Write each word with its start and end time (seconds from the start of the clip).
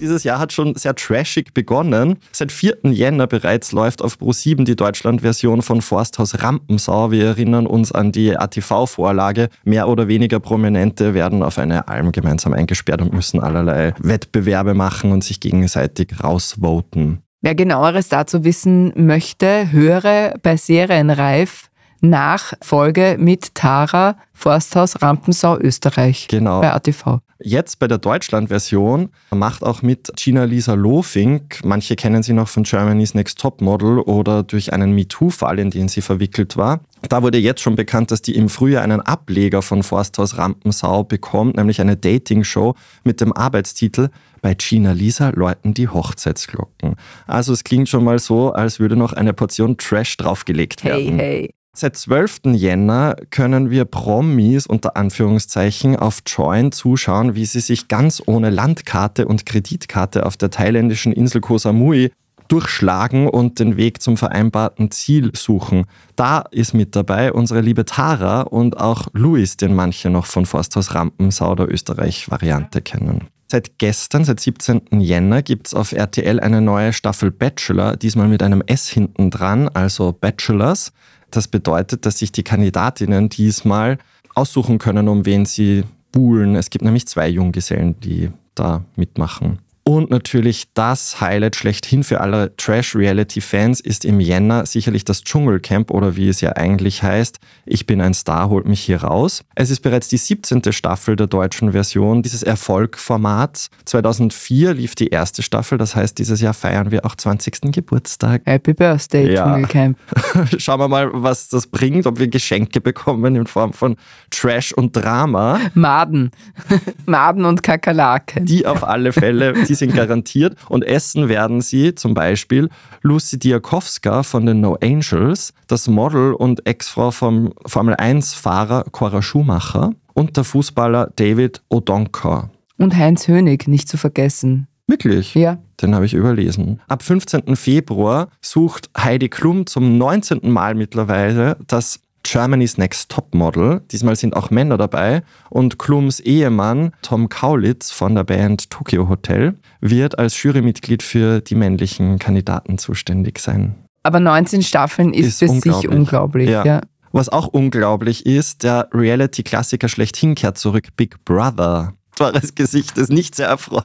Dieses 0.00 0.24
Jahr 0.24 0.38
hat 0.38 0.52
schon 0.52 0.74
sehr 0.76 0.94
trashig 0.94 1.52
begonnen. 1.52 2.16
Seit 2.32 2.52
4. 2.52 2.78
Jänner 2.84 3.26
bereits 3.26 3.70
läuft 3.72 4.00
auf 4.00 4.16
Pro7 4.16 4.64
die 4.64 4.74
Deutschland-Version 4.74 5.60
von 5.60 5.82
Forsthaus 5.82 6.42
Rampensau. 6.42 7.10
Wir 7.10 7.26
erinnern 7.26 7.66
uns 7.66 7.92
an 7.92 8.10
die 8.10 8.34
ATV-Vorlage. 8.36 9.50
Mehr 9.64 9.88
oder 9.88 10.08
weniger 10.08 10.40
Prominente 10.40 11.12
werden 11.12 11.42
auf 11.42 11.58
eine 11.58 11.86
Alm 11.88 12.12
gemeinsam 12.12 12.54
eingesperrt 12.54 13.02
und 13.02 13.12
müssen 13.12 13.40
allerlei 13.40 13.92
Wettbewerbe 13.98 14.72
machen 14.72 15.12
und 15.12 15.22
sich 15.22 15.38
gegenseitig 15.38 16.24
rausvoten. 16.24 17.20
Wer 17.42 17.54
genaueres 17.54 18.08
dazu 18.08 18.42
wissen 18.42 18.92
möchte, 18.96 19.70
höre 19.70 20.34
bei 20.42 20.56
Serienreif 20.56 21.68
nach 22.00 22.54
Folge 22.62 23.16
mit 23.18 23.54
Tara 23.54 24.16
Forsthaus 24.32 25.02
Rampensau 25.02 25.58
Österreich 25.58 26.26
Genau. 26.28 26.62
bei 26.62 26.72
ATV. 26.72 27.18
Jetzt 27.42 27.78
bei 27.78 27.88
der 27.88 27.98
Deutschland-Version 27.98 29.08
macht 29.30 29.62
auch 29.62 29.80
mit 29.80 30.12
Gina-Lisa 30.16 30.74
Lofink, 30.74 31.60
manche 31.64 31.96
kennen 31.96 32.22
sie 32.22 32.34
noch 32.34 32.48
von 32.48 32.64
Germany's 32.64 33.14
Next 33.14 33.38
Topmodel 33.38 34.00
oder 34.00 34.42
durch 34.42 34.72
einen 34.72 34.92
MeToo-Fall, 34.92 35.58
in 35.58 35.70
den 35.70 35.88
sie 35.88 36.02
verwickelt 36.02 36.58
war. 36.58 36.80
Da 37.08 37.22
wurde 37.22 37.38
jetzt 37.38 37.62
schon 37.62 37.76
bekannt, 37.76 38.10
dass 38.10 38.20
die 38.20 38.36
im 38.36 38.50
Frühjahr 38.50 38.82
einen 38.82 39.00
Ableger 39.00 39.62
von 39.62 39.82
Forsthaus 39.82 40.36
Rampensau 40.36 41.04
bekommt, 41.04 41.56
nämlich 41.56 41.80
eine 41.80 41.96
Dating-Show 41.96 42.74
mit 43.04 43.22
dem 43.22 43.32
Arbeitstitel 43.32 44.10
Bei 44.42 44.54
Gina 44.54 44.92
Lisa 44.92 45.30
läuten 45.30 45.72
die 45.72 45.88
Hochzeitsglocken. 45.88 46.96
Also 47.26 47.54
es 47.54 47.64
klingt 47.64 47.88
schon 47.88 48.04
mal 48.04 48.18
so, 48.18 48.52
als 48.52 48.80
würde 48.80 48.96
noch 48.96 49.14
eine 49.14 49.32
Portion 49.32 49.78
Trash 49.78 50.18
draufgelegt 50.18 50.84
werden. 50.84 51.18
Hey, 51.18 51.40
hey. 51.40 51.59
Seit 51.72 51.96
12. 51.96 52.40
Jänner 52.46 53.14
können 53.30 53.70
wir 53.70 53.84
Promis 53.84 54.66
unter 54.66 54.96
Anführungszeichen 54.96 55.94
auf 55.94 56.22
Join 56.26 56.72
zuschauen, 56.72 57.36
wie 57.36 57.44
sie 57.44 57.60
sich 57.60 57.86
ganz 57.86 58.20
ohne 58.26 58.50
Landkarte 58.50 59.28
und 59.28 59.46
Kreditkarte 59.46 60.26
auf 60.26 60.36
der 60.36 60.50
thailändischen 60.50 61.12
Insel 61.12 61.40
Koh 61.40 61.58
Samui 61.58 62.10
durchschlagen 62.48 63.28
und 63.28 63.60
den 63.60 63.76
Weg 63.76 64.02
zum 64.02 64.16
vereinbarten 64.16 64.90
Ziel 64.90 65.30
suchen. 65.36 65.84
Da 66.16 66.40
ist 66.50 66.74
mit 66.74 66.96
dabei 66.96 67.32
unsere 67.32 67.60
liebe 67.60 67.84
Tara 67.84 68.42
und 68.42 68.76
auch 68.76 69.06
Luis, 69.12 69.56
den 69.56 69.72
manche 69.72 70.10
noch 70.10 70.26
von 70.26 70.46
Forsthaus 70.46 70.92
Rampensau 70.92 71.54
der 71.54 71.72
Österreich-Variante 71.72 72.82
kennen. 72.82 73.28
Seit 73.50 73.78
gestern, 73.78 74.24
seit 74.24 74.40
17. 74.40 75.00
Jänner, 75.00 75.42
gibt 75.42 75.68
es 75.68 75.74
auf 75.74 75.92
RTL 75.92 76.40
eine 76.40 76.60
neue 76.60 76.92
Staffel 76.92 77.30
Bachelor, 77.30 77.96
diesmal 77.96 78.28
mit 78.28 78.42
einem 78.42 78.62
S 78.66 78.88
hinten 78.88 79.30
dran, 79.30 79.68
also 79.68 80.12
Bachelors. 80.12 80.92
Das 81.30 81.48
bedeutet, 81.48 82.06
dass 82.06 82.18
sich 82.18 82.32
die 82.32 82.42
Kandidatinnen 82.42 83.28
diesmal 83.28 83.98
aussuchen 84.34 84.78
können, 84.78 85.08
um 85.08 85.26
wen 85.26 85.46
sie 85.46 85.84
buhlen. 86.12 86.56
Es 86.56 86.70
gibt 86.70 86.84
nämlich 86.84 87.06
zwei 87.06 87.28
Junggesellen, 87.28 87.98
die 88.00 88.30
da 88.54 88.84
mitmachen. 88.96 89.58
Und 89.90 90.08
natürlich 90.08 90.68
das 90.74 91.20
Highlight 91.20 91.56
schlechthin 91.56 92.04
für 92.04 92.20
alle 92.20 92.54
Trash-Reality-Fans 92.56 93.80
ist 93.80 94.04
im 94.04 94.20
Jänner 94.20 94.64
sicherlich 94.64 95.04
das 95.04 95.24
Dschungelcamp 95.24 95.90
oder 95.90 96.14
wie 96.14 96.28
es 96.28 96.40
ja 96.40 96.52
eigentlich 96.52 97.02
heißt. 97.02 97.40
Ich 97.66 97.86
bin 97.86 98.00
ein 98.00 98.14
Star, 98.14 98.50
holt 98.50 98.68
mich 98.68 98.82
hier 98.82 99.02
raus. 99.02 99.42
Es 99.56 99.68
ist 99.68 99.80
bereits 99.80 100.06
die 100.06 100.16
17. 100.16 100.72
Staffel 100.72 101.16
der 101.16 101.26
deutschen 101.26 101.72
Version 101.72 102.22
dieses 102.22 102.44
Erfolgformats. 102.44 103.68
2004 103.86 104.74
lief 104.74 104.94
die 104.94 105.08
erste 105.08 105.42
Staffel, 105.42 105.76
das 105.76 105.96
heißt, 105.96 106.16
dieses 106.18 106.40
Jahr 106.40 106.54
feiern 106.54 106.92
wir 106.92 107.04
auch 107.04 107.16
20. 107.16 107.72
Geburtstag. 107.72 108.42
Happy 108.44 108.74
Birthday, 108.74 109.32
Ja. 109.32 109.42
Dschungelcamp. 109.42 109.98
Schauen 110.58 110.78
wir 110.78 110.86
mal, 110.86 111.10
was 111.14 111.48
das 111.48 111.66
bringt, 111.66 112.06
ob 112.06 112.20
wir 112.20 112.28
Geschenke 112.28 112.80
bekommen 112.80 113.34
in 113.34 113.48
Form 113.48 113.72
von 113.72 113.96
Trash 114.30 114.72
und 114.72 114.94
Drama. 114.94 115.58
Maden. 115.74 116.30
Maden 117.06 117.44
und 117.44 117.64
Kakerlaken. 117.64 118.46
Die 118.46 118.66
auf 118.66 118.84
alle 118.84 119.12
Fälle, 119.12 119.54
die 119.64 119.79
sind 119.80 119.94
garantiert. 119.94 120.56
Und 120.68 120.84
essen 120.84 121.28
werden 121.28 121.60
sie 121.60 121.94
zum 121.96 122.14
Beispiel 122.14 122.68
Lucy 123.02 123.38
Diakowska 123.38 124.22
von 124.22 124.46
den 124.46 124.60
No 124.60 124.76
Angels, 124.80 125.52
das 125.66 125.88
Model 125.88 126.32
und 126.34 126.66
Ex-Frau 126.66 127.10
vom 127.10 127.52
Formel-1-Fahrer 127.66 128.84
Cora 128.92 129.20
Schumacher 129.22 129.90
und 130.14 130.36
der 130.36 130.44
Fußballer 130.44 131.12
David 131.16 131.62
O'Donkor. 131.70 132.50
Und 132.78 132.96
Heinz 132.96 133.26
Hönig, 133.28 133.66
nicht 133.66 133.88
zu 133.88 133.96
vergessen. 133.96 134.66
Wirklich? 134.86 135.34
Ja. 135.34 135.58
Den 135.80 135.94
habe 135.94 136.04
ich 136.04 136.14
überlesen. 136.14 136.80
Ab 136.88 137.02
15. 137.02 137.54
Februar 137.56 138.28
sucht 138.40 138.90
Heidi 138.98 139.28
Klum 139.28 139.66
zum 139.66 139.98
19. 139.98 140.50
Mal 140.50 140.74
mittlerweile 140.74 141.56
das 141.66 142.00
Germany's 142.22 142.76
Next 142.78 143.10
Topmodel. 143.10 143.80
Diesmal 143.90 144.16
sind 144.16 144.36
auch 144.36 144.50
Männer 144.50 144.76
dabei 144.78 145.22
und 145.48 145.78
Klums 145.78 146.20
Ehemann 146.20 146.92
Tom 147.02 147.28
Kaulitz 147.28 147.90
von 147.90 148.14
der 148.14 148.24
Band 148.24 148.70
Tokyo 148.70 149.08
Hotel 149.08 149.54
wird 149.80 150.18
als 150.18 150.42
Jurymitglied 150.42 151.02
für 151.02 151.40
die 151.40 151.54
männlichen 151.54 152.18
Kandidaten 152.18 152.78
zuständig 152.78 153.38
sein. 153.38 153.74
Aber 154.02 154.20
19 154.20 154.62
Staffeln 154.62 155.12
ist, 155.12 155.26
Ist 155.26 155.38
für 155.40 155.48
sich 155.48 155.56
unglaublich. 155.64 155.90
unglaublich. 155.90 156.48
Ja. 156.50 156.64
Ja. 156.64 156.80
Was 157.12 157.28
auch 157.28 157.48
unglaublich 157.48 158.24
ist, 158.24 158.62
der 158.62 158.88
Reality-Klassiker 158.94 159.88
schlechthin 159.88 160.34
kehrt 160.36 160.58
zurück, 160.58 160.88
Big 160.96 161.24
Brother. 161.24 161.94
Wahres 162.18 162.54
Gesicht 162.54 162.96
ist 162.98 163.10
nicht 163.10 163.34
sehr 163.34 163.48
erfreut. 163.48 163.84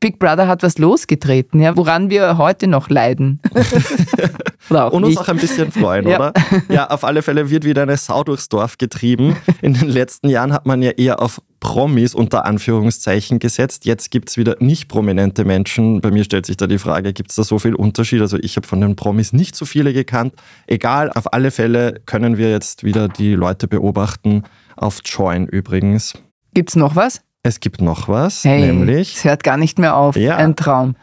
Big 0.00 0.18
Brother 0.18 0.46
hat 0.48 0.62
was 0.62 0.78
losgetreten, 0.78 1.60
ja, 1.60 1.76
woran 1.76 2.10
wir 2.10 2.36
heute 2.38 2.66
noch 2.66 2.90
leiden. 2.90 3.40
Oder 4.70 4.86
auch 4.86 4.92
Und 4.92 5.04
uns 5.04 5.10
nicht. 5.14 5.20
auch 5.20 5.28
ein 5.28 5.36
bisschen 5.36 5.70
freuen, 5.72 6.08
Ja. 6.08 6.16
oder? 6.16 6.32
Ja, 6.68 6.86
auf 6.90 7.04
alle 7.04 7.22
Fälle 7.22 7.50
wird 7.50 7.64
wieder 7.64 7.82
eine 7.82 7.96
Sau 7.96 8.24
durchs 8.24 8.48
Dorf 8.48 8.78
getrieben. 8.78 9.36
In 9.62 9.74
den 9.74 9.88
letzten 9.88 10.28
Jahren 10.28 10.52
hat 10.52 10.66
man 10.66 10.82
ja 10.82 10.90
eher 10.92 11.20
auf 11.22 11.40
Promis 11.60 12.14
unter 12.14 12.44
Anführungszeichen 12.44 13.38
gesetzt. 13.38 13.84
Jetzt 13.86 14.10
gibt 14.10 14.28
es 14.30 14.36
wieder 14.36 14.56
nicht 14.60 14.88
prominente 14.88 15.44
Menschen. 15.44 16.00
Bei 16.00 16.10
mir 16.10 16.24
stellt 16.24 16.46
sich 16.46 16.56
da 16.56 16.66
die 16.66 16.78
Frage, 16.78 17.12
gibt 17.12 17.30
es 17.30 17.36
da 17.36 17.44
so 17.44 17.58
viel 17.58 17.74
Unterschied? 17.74 18.20
Also 18.20 18.38
ich 18.40 18.56
habe 18.56 18.66
von 18.66 18.80
den 18.80 18.96
Promis 18.96 19.32
nicht 19.32 19.56
so 19.56 19.64
viele 19.64 19.92
gekannt. 19.92 20.34
Egal, 20.66 21.10
auf 21.14 21.32
alle 21.32 21.50
Fälle 21.50 22.00
können 22.06 22.36
wir 22.38 22.50
jetzt 22.50 22.84
wieder 22.84 23.08
die 23.08 23.34
Leute 23.34 23.68
beobachten. 23.68 24.42
Auf 24.76 25.00
Join 25.04 25.46
übrigens. 25.46 26.12
Gibt's 26.54 26.76
noch 26.76 26.94
was? 26.96 27.22
Es 27.42 27.60
gibt 27.60 27.80
noch 27.80 28.08
was, 28.08 28.44
Hey, 28.44 28.60
nämlich 28.66 29.16
es 29.18 29.24
hört 29.24 29.44
gar 29.44 29.56
nicht 29.56 29.78
mehr 29.78 29.96
auf. 29.96 30.16
Ja. 30.16 30.36
Ein 30.36 30.56
Traum. 30.56 30.96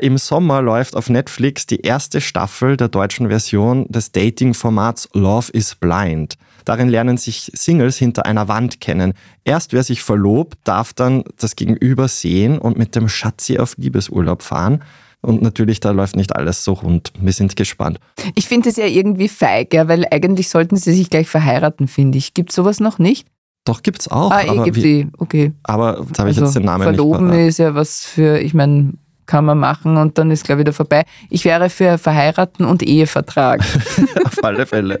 Im 0.00 0.16
Sommer 0.18 0.62
läuft 0.62 0.96
auf 0.96 1.10
Netflix 1.10 1.66
die 1.66 1.80
erste 1.80 2.20
Staffel 2.20 2.76
der 2.76 2.88
deutschen 2.88 3.28
Version 3.28 3.86
des 3.88 4.12
Dating-Formats 4.12 5.08
Love 5.12 5.50
is 5.52 5.74
Blind. 5.74 6.36
Darin 6.64 6.88
lernen 6.88 7.16
sich 7.16 7.50
Singles 7.54 7.96
hinter 7.98 8.24
einer 8.26 8.48
Wand 8.48 8.80
kennen. 8.80 9.14
Erst 9.44 9.72
wer 9.72 9.82
sich 9.82 10.02
verlobt, 10.02 10.58
darf 10.64 10.92
dann 10.92 11.24
das 11.38 11.56
Gegenüber 11.56 12.08
sehen 12.08 12.58
und 12.58 12.78
mit 12.78 12.94
dem 12.96 13.08
Schatzi 13.08 13.58
auf 13.58 13.74
Liebesurlaub 13.76 14.42
fahren. 14.42 14.82
Und 15.22 15.42
natürlich, 15.42 15.80
da 15.80 15.90
läuft 15.90 16.16
nicht 16.16 16.34
alles 16.34 16.64
so 16.64 16.72
rund. 16.72 17.12
Wir 17.20 17.32
sind 17.34 17.54
gespannt. 17.56 17.98
Ich 18.36 18.48
finde 18.48 18.70
es 18.70 18.76
ja 18.76 18.86
irgendwie 18.86 19.28
feig, 19.28 19.74
ja, 19.74 19.86
weil 19.86 20.06
eigentlich 20.10 20.48
sollten 20.48 20.76
sie 20.76 20.94
sich 20.94 21.10
gleich 21.10 21.28
verheiraten, 21.28 21.88
finde 21.88 22.16
ich. 22.16 22.32
Gibt 22.32 22.52
sowas 22.52 22.80
noch 22.80 22.98
nicht? 22.98 23.26
Doch, 23.66 23.82
gibt's 23.82 24.08
auch. 24.08 24.30
ah, 24.30 24.40
eh, 24.42 24.48
aber, 24.48 24.64
gibt 24.64 24.78
wie, 24.78 24.82
die. 24.82 25.08
Okay. 25.18 25.52
aber 25.64 26.06
da 26.12 26.22
habe 26.22 26.30
ich 26.30 26.36
Also, 26.38 26.44
jetzt 26.44 26.54
den 26.54 26.64
Namen 26.64 26.84
Verloben 26.84 27.26
nicht 27.26 27.34
parat. 27.36 27.48
ist 27.48 27.58
ja 27.58 27.74
was 27.74 28.06
für, 28.06 28.38
ich 28.38 28.54
meine, 28.54 28.94
kann 29.30 29.44
man 29.44 29.58
machen 29.58 29.96
und 29.96 30.18
dann 30.18 30.32
ist 30.32 30.44
gleich 30.44 30.58
wieder 30.58 30.72
vorbei. 30.72 31.04
Ich 31.30 31.44
wäre 31.44 31.70
für 31.70 31.98
verheiraten 31.98 32.64
und 32.64 32.82
Ehevertrag. 32.82 33.60
Auf 34.24 34.42
alle 34.42 34.66
Fälle. 34.66 35.00